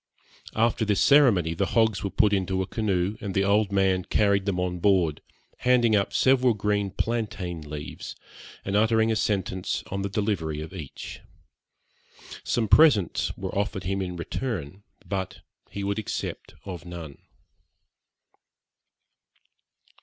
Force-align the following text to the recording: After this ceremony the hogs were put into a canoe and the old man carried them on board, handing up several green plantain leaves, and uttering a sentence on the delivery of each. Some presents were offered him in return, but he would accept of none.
After 0.55 0.83
this 0.83 0.99
ceremony 0.99 1.53
the 1.53 1.67
hogs 1.77 2.03
were 2.03 2.09
put 2.09 2.33
into 2.33 2.63
a 2.63 2.65
canoe 2.65 3.17
and 3.21 3.35
the 3.35 3.43
old 3.43 3.71
man 3.71 4.03
carried 4.03 4.47
them 4.47 4.59
on 4.59 4.79
board, 4.79 5.21
handing 5.57 5.95
up 5.95 6.11
several 6.11 6.55
green 6.55 6.89
plantain 6.89 7.61
leaves, 7.61 8.15
and 8.65 8.75
uttering 8.75 9.11
a 9.11 9.15
sentence 9.15 9.83
on 9.91 10.01
the 10.01 10.09
delivery 10.09 10.59
of 10.59 10.73
each. 10.73 11.19
Some 12.43 12.67
presents 12.67 13.37
were 13.37 13.53
offered 13.55 13.83
him 13.83 14.01
in 14.01 14.15
return, 14.15 14.81
but 15.05 15.41
he 15.69 15.83
would 15.83 15.99
accept 15.99 16.55
of 16.65 16.83
none. 16.83 17.19